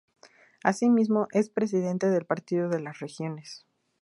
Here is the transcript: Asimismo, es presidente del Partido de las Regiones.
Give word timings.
Asimismo, 0.63 1.27
es 1.31 1.51
presidente 1.51 2.09
del 2.09 2.25
Partido 2.25 2.69
de 2.69 2.79
las 2.79 2.97
Regiones. 3.01 3.67